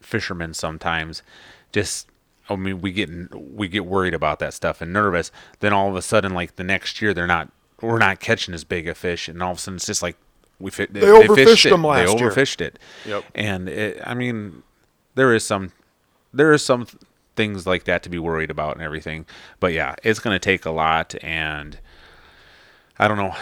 [0.00, 1.22] fishermen sometimes
[1.72, 2.08] just
[2.48, 5.30] I mean we get we get worried about that stuff and nervous.
[5.60, 7.50] Then all of a sudden, like the next year, they're not
[7.80, 10.16] we're not catching as big a fish, and all of a sudden it's just like
[10.58, 10.92] we fit.
[10.92, 11.70] They, overfished fished it.
[11.70, 12.30] them last They year.
[12.30, 12.78] overfished it.
[13.06, 13.24] Yep.
[13.36, 14.64] And it, I mean,
[15.14, 15.70] there is some
[16.32, 17.02] there is some th-
[17.36, 19.26] things like that to be worried about and everything.
[19.58, 21.78] But yeah, it's going to take a lot, and
[22.98, 23.34] I don't know.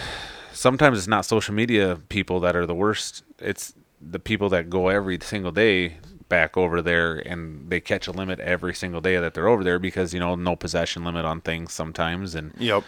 [0.52, 3.22] Sometimes it's not social media people that are the worst.
[3.38, 5.98] It's the people that go every single day
[6.28, 9.78] back over there and they catch a limit every single day that they're over there
[9.78, 12.84] because you know no possession limit on things sometimes and yep,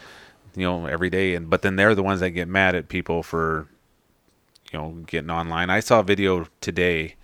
[0.55, 3.23] you know every day and but then they're the ones that get mad at people
[3.23, 3.67] for
[4.73, 5.71] you know getting online.
[5.71, 7.15] I saw a video today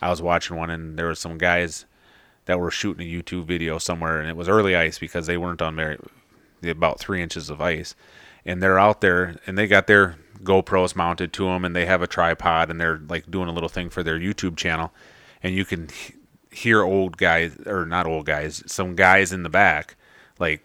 [0.00, 1.86] I was watching one and there was some guys
[2.46, 5.62] that were shooting a YouTube video somewhere and it was early ice because they weren't
[5.62, 5.98] on very
[6.64, 7.94] about three inches of ice,
[8.44, 12.02] and they're out there and they got their GoPros mounted to them and they have
[12.02, 14.92] a tripod and they're like doing a little thing for their YouTube channel,
[15.42, 16.14] and you can he-
[16.50, 19.96] hear old guys or not old guys, some guys in the back,
[20.38, 20.62] like,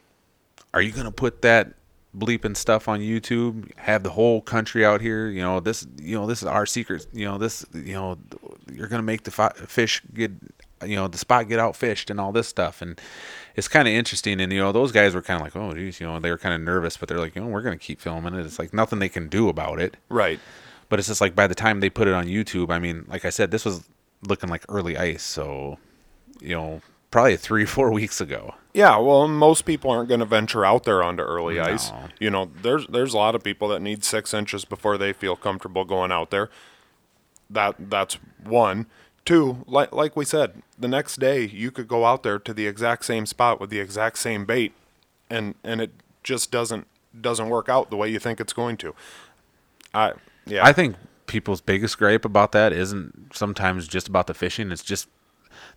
[0.74, 1.74] are you gonna put that
[2.16, 3.72] bleeping stuff on YouTube?
[3.78, 5.28] Have the whole country out here?
[5.28, 5.88] You know this.
[6.00, 7.08] You know this is our secret.
[7.13, 7.66] You know this.
[7.74, 8.18] You know
[8.72, 10.32] you're gonna make the fi- fish get.
[10.86, 13.00] You know the spot get outfished and all this stuff, and
[13.56, 14.40] it's kind of interesting.
[14.40, 16.38] And you know those guys were kind of like, oh geez, you know they were
[16.38, 18.46] kind of nervous, but they're like, you know we're gonna keep filming it.
[18.46, 19.98] It's like nothing they can do about it.
[20.10, 20.40] Right.
[20.90, 23.26] But it's just like by the time they put it on YouTube, I mean, like
[23.26, 23.90] I said, this was
[24.28, 25.78] looking like early ice, so
[26.40, 28.56] you know probably three four weeks ago.
[28.74, 31.92] Yeah, well, most people aren't going to venture out there onto early ice.
[32.20, 35.36] You know, there's there's a lot of people that need six inches before they feel
[35.36, 36.50] comfortable going out there.
[37.50, 38.86] That that's one.
[39.28, 42.66] Two, like like we said, the next day you could go out there to the
[42.66, 44.72] exact same spot with the exact same bait,
[45.30, 45.92] and and it
[46.24, 46.88] just doesn't
[47.20, 48.96] doesn't work out the way you think it's going to.
[49.94, 50.13] I
[50.46, 54.72] yeah I think people's biggest gripe about that isn't sometimes just about the fishing.
[54.72, 55.10] It's just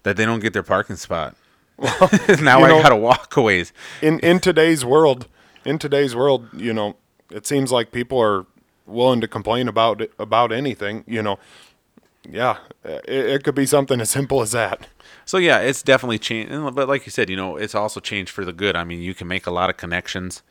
[0.04, 1.34] that they don't get their parking spot.
[1.76, 2.08] Well,
[2.40, 3.72] now I know- gotta walk a ways.
[4.00, 5.26] in in today's world,
[5.64, 6.96] in today's world, you know,
[7.32, 8.46] it seems like people are
[8.86, 11.02] willing to complain about it, about anything.
[11.06, 11.38] You know,
[12.28, 14.88] yeah, it, it could be something as simple as that.
[15.24, 16.52] So yeah, it's definitely changed.
[16.74, 18.76] But like you said, you know, it's also changed for the good.
[18.76, 20.42] I mean, you can make a lot of connections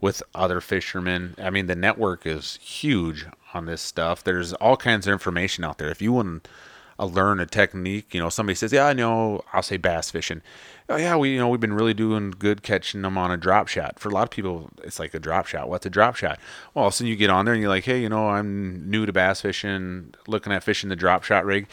[0.00, 1.34] with other fishermen.
[1.38, 4.22] I mean, the network is huge on this stuff.
[4.22, 5.90] There's all kinds of information out there.
[5.90, 6.50] If you want to
[6.98, 10.42] learn a technique, you know, somebody says, "Yeah, I know." I'll say bass fishing.
[10.88, 13.68] Oh yeah, we you know we've been really doing good catching them on a drop
[13.68, 13.98] shot.
[13.98, 15.68] For a lot of people, it's like a drop shot.
[15.68, 16.38] What's a drop shot?
[16.74, 18.28] Well, all of a sudden you get on there and you're like, hey, you know,
[18.28, 21.66] I'm new to bass fishing, looking at fishing the drop shot rig,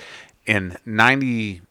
[0.48, 1.62] and ninety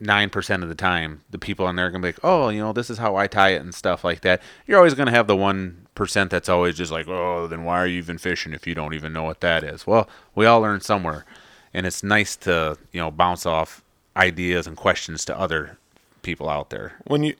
[0.00, 2.60] nine percent of the time, the people on there are gonna be like, "Oh, you
[2.60, 5.26] know, this is how I tie it and stuff like that." You're always gonna have
[5.26, 8.66] the one percent that's always just like, "Oh, then why are you even fishing if
[8.66, 11.24] you don't even know what that is?" Well, we all learn somewhere,
[11.74, 13.82] and it's nice to you know bounce off
[14.16, 15.76] ideas and questions to other
[16.22, 16.94] people out there.
[17.06, 17.34] When you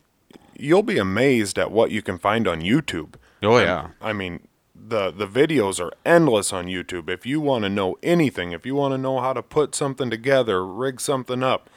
[0.57, 3.15] you'll be amazed at what you can find on YouTube.
[3.43, 7.09] Oh yeah, I mean, the the videos are endless on YouTube.
[7.09, 10.11] If you want to know anything, if you want to know how to put something
[10.11, 11.71] together, rig something up,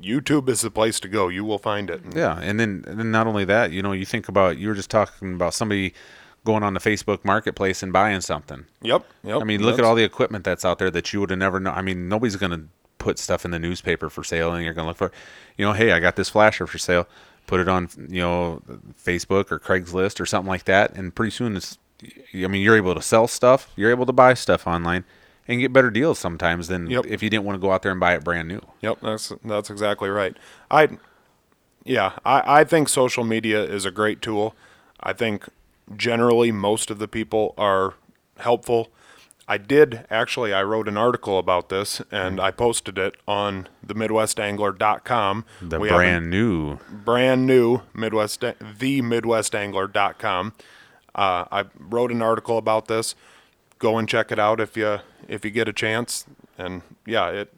[0.00, 1.28] YouTube is the place to go.
[1.28, 2.02] You will find it.
[2.14, 4.74] yeah, and then and then not only that, you know, you think about you were
[4.74, 5.92] just talking about somebody
[6.48, 8.64] going on the Facebook Marketplace and buying something.
[8.80, 9.04] Yep.
[9.22, 9.42] Yep.
[9.42, 11.60] I mean, look at all the equipment that's out there that you would have never
[11.60, 11.74] known.
[11.74, 12.62] I mean, nobody's going to
[12.96, 15.12] put stuff in the newspaper for sale and you're going to look for,
[15.58, 17.06] you know, hey, I got this flasher for sale.
[17.46, 18.62] Put it on, you know,
[19.04, 20.94] Facebook or Craigslist or something like that.
[20.96, 21.76] And pretty soon it's,
[22.34, 23.70] I mean, you're able to sell stuff.
[23.76, 25.04] You're able to buy stuff online
[25.46, 27.04] and get better deals sometimes than Yep.
[27.06, 28.60] if you didn't want to go out there and buy it brand new.
[28.80, 30.36] Yep, that's that's exactly right.
[30.70, 30.98] I
[31.84, 34.54] yeah, I, I think social media is a great tool.
[35.00, 35.48] I think
[35.96, 37.94] generally most of the people are
[38.38, 38.88] helpful.
[39.50, 43.94] I did actually I wrote an article about this and I posted it on the
[43.94, 45.44] midwestangler.com.
[45.62, 46.76] The We brand new.
[46.90, 50.52] brand new Midwest the midwestangler.com.
[51.14, 53.14] Uh, I wrote an article about this.
[53.78, 54.98] Go and check it out if you
[55.28, 56.26] if you get a chance.
[56.58, 57.52] And yeah, it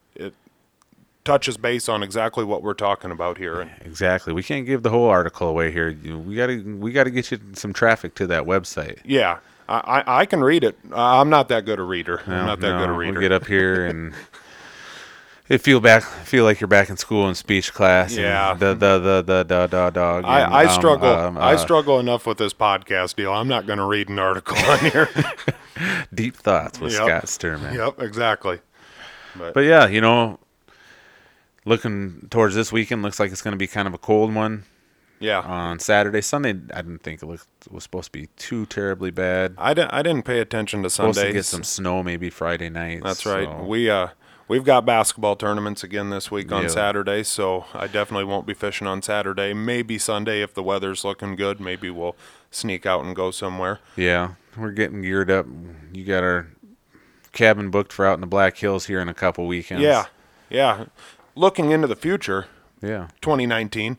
[1.30, 3.60] touches base on exactly what we're talking about here.
[3.60, 4.32] And Exactly.
[4.32, 5.96] We can't give the whole article away here.
[6.26, 8.98] We got to we got to get you some traffic to that website.
[9.04, 9.38] yeah,
[9.68, 10.76] I, I, I can read it.
[10.92, 12.20] I'm not that good a reader.
[12.26, 13.20] I'm not that No, good a reader.
[13.20, 14.12] get up here and
[15.48, 18.10] it feel back feel like you're back in school in speech class.
[18.12, 18.54] and Yeah.
[18.54, 20.24] The the the the the the dog.
[20.24, 21.08] I, and, I um, struggle.
[21.08, 23.32] um, I uh, struggle enough with this podcast deal.
[23.32, 25.08] I'm not going to read an article on here.
[26.12, 27.02] Deep thoughts with Yep.
[27.02, 27.74] Scott Sturman.
[27.74, 28.58] yep, exactly.
[29.36, 30.38] But yeah, you know,
[31.70, 34.64] looking towards this weekend, looks like it's going to be kind of a cold one
[35.20, 36.20] Yeah, on Saturday.
[36.20, 39.54] Sunday, I didn't think it looked, was supposed to be too terribly bad.
[39.56, 39.92] I didn't.
[39.94, 43.02] I didn't pay attention to Supposed to get some snow maybe Friday night.
[43.02, 43.48] That's right.
[43.48, 44.08] so- We uh
[44.48, 46.68] we've got basketball tournaments again this week on Yeah.
[46.68, 49.54] Saturday, so I definitely won't be fishing on Saturday.
[49.54, 51.60] Maybe Sunday if the weather's looking good.
[51.60, 52.16] Maybe we'll
[52.50, 53.78] sneak out and go somewhere.
[53.94, 55.46] Yeah, we're getting geared up.
[55.92, 56.48] You got our
[57.32, 59.82] cabin booked for out in the Black Hills here in a couple weekends.
[59.84, 60.06] Yeah,
[60.48, 60.86] yeah.
[61.34, 62.46] Looking into the future,
[62.82, 63.08] Yeah.
[63.20, 63.98] 2019.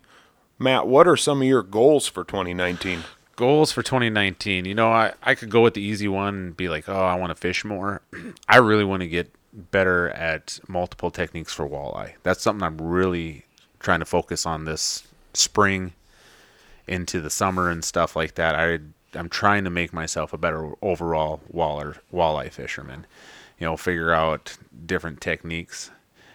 [0.60, 3.04] Matt, what are some of your goals for 2019?
[3.36, 4.66] Goals for 2019.
[4.66, 7.16] You know, I, I could go with the easy one and be like, oh, I
[7.16, 8.02] want to fish more.
[8.48, 12.14] I really want to get better at multiple techniques for walleye.
[12.24, 13.46] That's something I'm really
[13.80, 15.94] trying to focus on this spring
[16.88, 18.56] into the summer and stuff like that.
[18.56, 18.80] I
[19.18, 23.06] I'm trying to make myself a better overall waller walleye fisherman.
[23.60, 25.92] You know, figure out different techniques.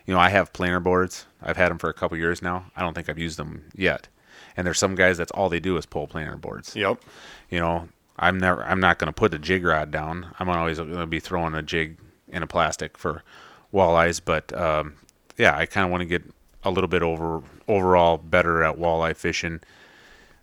[0.07, 1.27] You know, I have planer boards.
[1.43, 2.67] I've had them for a couple years now.
[2.77, 4.09] I don't think I've used them yet.
[4.57, 6.75] And there's some guys that's all they do is pull planer boards.
[6.77, 7.03] Yep.
[7.51, 7.89] You know,
[8.19, 10.35] I'm never I'm not going to put a jig rod down.
[10.39, 13.23] I'm always going to be throwing a jig in a plastic for
[13.73, 14.95] walleyes, but um,
[15.37, 16.23] yeah, I kind of want to get
[16.65, 19.61] a little bit over overall better at walleye fishing.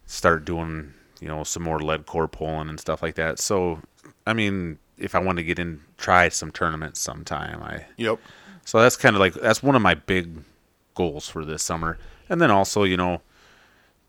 [0.05, 3.39] Start doing you know some more lead core pulling and stuff like that.
[3.39, 3.79] So,
[4.27, 7.61] I mean, if I want to get in, try some tournaments sometime.
[7.63, 8.19] I Yep.
[8.65, 10.43] So that's kind of like that's one of my big
[10.95, 11.97] goals for this summer.
[12.29, 13.21] And then also, you know,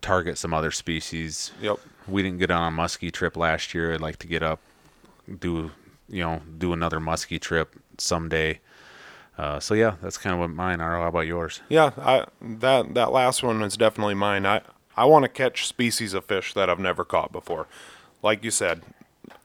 [0.01, 1.53] target some other species.
[1.61, 1.79] Yep.
[2.07, 3.95] We didn't get on a muskie trip last year.
[3.95, 4.61] I'd like to get up,
[5.41, 5.71] do
[6.09, 8.61] you know, do another muskie trip someday.
[9.37, 11.01] Uh, so yeah, that's kind of what mine are.
[11.01, 11.61] How about yours?
[11.69, 14.47] Yeah, I that that last one is definitely mine.
[14.47, 14.61] I
[14.97, 17.67] I want to catch species of fish that I've never caught before.
[18.23, 18.83] Like you said,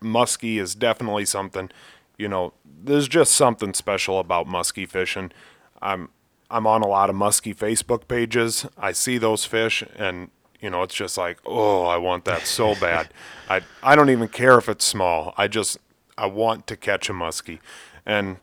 [0.02, 1.72] muskie is definitely something.
[2.20, 2.54] You know,
[2.84, 5.32] there's just something special about muskie fishing.
[5.82, 6.10] I'm
[6.52, 8.68] I'm on a lot of muskie Facebook pages.
[8.78, 10.30] I see those fish and
[10.62, 13.10] you know, it's just like, "Oh, I want that so bad."
[13.50, 15.34] I I don't even care if it's small.
[15.38, 15.78] I just
[16.18, 17.60] I want to catch a muskie.
[18.06, 18.38] And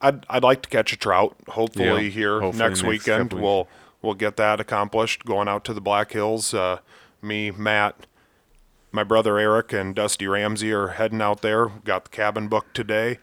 [0.00, 1.36] I'd I'd like to catch a trout.
[1.48, 3.68] Hopefully Yeah, here hopefully next next weekend we'll
[4.02, 5.24] we'll get that accomplished.
[5.24, 6.78] Going out to the Black Hills, uh,
[7.20, 8.06] me, Matt,
[8.92, 11.66] my brother Eric, and Dusty Ramsey are heading out there.
[11.68, 13.18] Got the cabin booked today.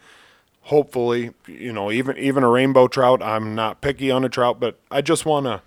[0.64, 3.24] Hopefully, you know, even even a rainbow trout.
[3.24, 5.62] I'm not picky on a trout, but I just want to,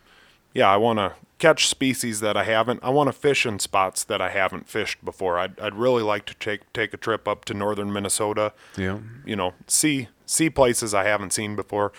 [0.55, 2.81] yeah, I want to catch species that I haven't.
[2.85, 5.39] I want to fish in spots that I haven't fished before.
[5.39, 8.99] I'd I'd really like to take take a trip up to northern Minnesota Yeah.
[9.25, 11.93] you know see see places I haven't seen before.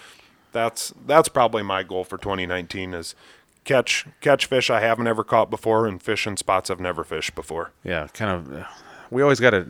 [0.53, 3.15] That's that's probably my goal for 2019 is
[3.63, 7.35] catch catch fish I haven't ever caught before and fish in spots I've never fished
[7.35, 7.71] before.
[7.83, 8.53] Yeah, kind of.
[8.53, 8.65] uh,
[9.09, 9.67] We always got to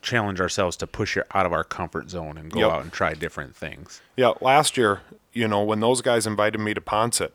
[0.00, 2.70] challenge ourselves to push it out of our comfort zone and go Yep.
[2.70, 4.00] out and try different things.
[4.16, 7.32] Yeah, last year, you know, when those guys invited me to Poinsett,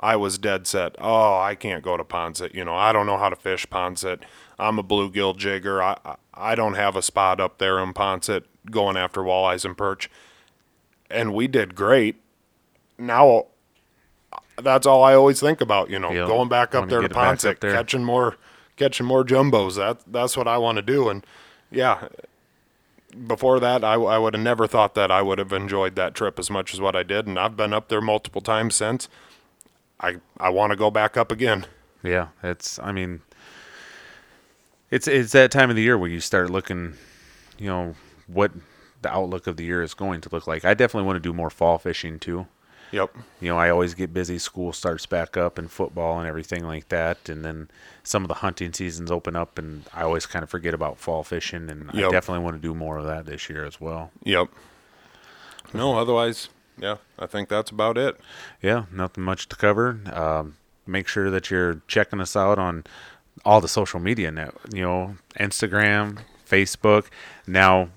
[0.00, 0.94] I was dead set.
[0.98, 2.54] Oh, I can't go to Poinsett.
[2.54, 4.20] You know, I don't know how to fish Poinsett.
[4.58, 5.82] I'm a bluegill jigger.
[5.82, 9.76] I I- I don't have a spot up there in Poinsett going after walleyes and
[9.76, 10.10] perch.
[11.10, 12.20] And we did great.
[12.98, 13.46] Now
[14.62, 17.14] that's all I always think about, you know, Yeah, going back up there to get
[17.14, 17.72] back up Poinsett, there.
[17.72, 18.36] catching more
[18.76, 19.76] catching more jumbos.
[19.76, 21.24] That that's what I want to do and
[21.70, 22.08] yeah,
[23.26, 26.38] before that, I, I would have never thought that I would have enjoyed that trip
[26.38, 29.08] as much as what I did, and I've been up there multiple times since.
[30.00, 31.66] I I want to go back up again.
[32.02, 32.78] Yeah, it's.
[32.78, 33.22] I mean,
[34.90, 36.94] it's it's that time of the year where you start looking,
[37.58, 37.94] you know,
[38.26, 38.52] what
[39.02, 40.64] the outlook of the year is going to look like.
[40.64, 42.46] I definitely want to do more fall fishing too.
[42.92, 43.16] Yep.
[43.40, 44.38] You know, I always get busy.
[44.38, 47.68] School starts back up and football and everything like that, and then
[48.02, 51.24] some of the hunting seasons open up, and I always kind of forget about fall
[51.24, 54.10] fishing, and I definitely want to do more of that this year as well.
[54.24, 54.48] Yep.
[55.74, 58.16] No, otherwise, yeah, I think that's about it.
[58.62, 59.98] yeah, nothing much to cover.
[60.12, 62.84] Um, make sure that you're checking us out on
[63.44, 66.18] all the social media net, you know, Instagram,
[66.48, 67.06] Facebook,
[67.46, 67.88] now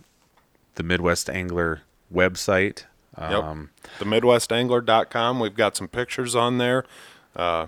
[0.75, 1.81] the Midwest Angler
[2.13, 2.85] website.
[3.19, 3.43] Yep.
[3.43, 5.39] Um, The MidwestAngler.com.
[5.39, 6.85] We've got some pictures on there.
[7.35, 7.67] Uh,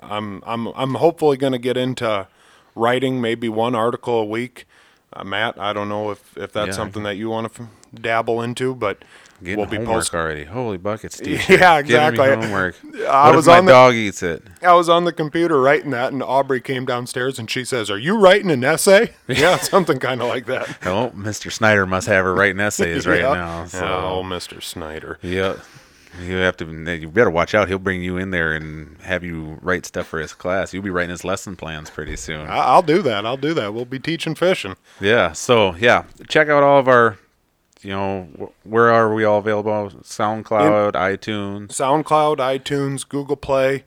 [0.00, 2.26] I'm I'm I'm hopefully going to get into
[2.74, 4.66] writing maybe one article a week.
[5.12, 7.68] Uh, Matt, I don't know if, if that's Yeah, something that you want to f-
[7.94, 9.04] dabble into, but
[9.42, 10.44] Getting we'll be homework post- already.
[10.44, 11.42] Holy buckets, Steve.
[11.48, 12.26] Yeah, exactly.
[12.28, 12.76] homework.
[13.08, 14.42] I what was if my on the- dog eats it?
[14.62, 17.98] I was on the computer writing that, and Aubrey came downstairs and she says, "Are
[17.98, 20.68] you writing an essay?" yeah, something kind of like that.
[20.86, 21.50] Oh, Mr.
[21.52, 23.66] Snyder must have her writing essays right now.
[23.66, 23.84] So.
[23.86, 24.62] Oh, Mr.
[24.62, 25.18] Snyder.
[25.22, 25.56] Yeah.
[26.20, 26.66] You have to.
[26.66, 27.68] You better watch out.
[27.68, 30.74] He'll bring you in there and have you write stuff for his class.
[30.74, 32.46] You'll be writing his lesson plans pretty soon.
[32.50, 33.24] I'll do that.
[33.24, 33.72] I'll do that.
[33.72, 34.76] We'll be teaching fishing.
[35.00, 35.32] Yeah.
[35.32, 37.18] So yeah, check out all of our.
[37.84, 39.90] You know, where are we all available?
[40.02, 41.68] SoundCloud, iTunes.
[41.70, 43.82] SoundCloud, iTunes, Google Play,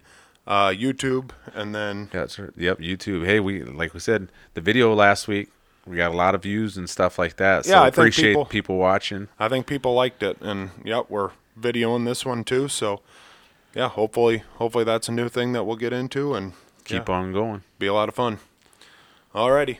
[0.45, 2.49] uh, YouTube, and then Yeah, right.
[2.57, 3.25] Yep, YouTube.
[3.25, 5.49] Hey, we like we said the video last week.
[5.87, 7.63] We got a lot of views and stuff like that.
[7.65, 9.29] So Yeah, I think appreciate people- people watching.
[9.39, 10.37] I think people liked it.
[10.41, 12.67] And yep, we're videoing this one too.
[12.67, 13.01] So
[13.73, 16.53] yeah, hopefully, hopefully that's a new thing that we'll get into and
[16.85, 17.63] Keep yeah, on going.
[17.79, 18.37] be a lot of fun.
[19.33, 19.79] Alrighty.